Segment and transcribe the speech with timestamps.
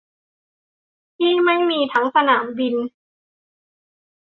[1.17, 2.75] ที่ไม่มีทั้งสนามบิน